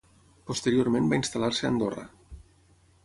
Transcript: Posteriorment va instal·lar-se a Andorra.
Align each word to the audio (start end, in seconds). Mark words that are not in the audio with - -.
Posteriorment 0.51 1.11
va 1.11 1.19
instal·lar-se 1.21 1.67
a 1.67 1.71
Andorra. 1.75 2.07